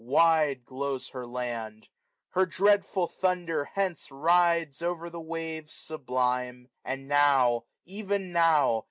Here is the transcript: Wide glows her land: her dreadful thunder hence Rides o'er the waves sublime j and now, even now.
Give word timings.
Wide 0.03 0.65
glows 0.65 1.09
her 1.09 1.27
land: 1.27 1.87
her 2.29 2.47
dreadful 2.47 3.05
thunder 3.05 3.65
hence 3.73 4.09
Rides 4.09 4.81
o'er 4.81 5.11
the 5.11 5.21
waves 5.21 5.73
sublime 5.73 6.63
j 6.65 6.69
and 6.83 7.07
now, 7.07 7.65
even 7.85 8.31
now. 8.31 8.79